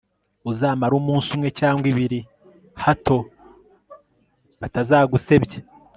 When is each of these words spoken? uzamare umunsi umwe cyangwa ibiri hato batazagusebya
uzamare 0.51 0.93
umunsi 1.01 1.27
umwe 1.35 1.49
cyangwa 1.59 1.85
ibiri 1.91 2.19
hato 2.83 3.15
batazagusebya 4.59 5.59